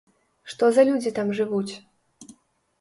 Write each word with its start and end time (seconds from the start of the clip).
Што 0.53 0.69
за 0.77 0.85
людзі 0.89 1.13
там 1.19 1.27
жывуць? 1.43 1.73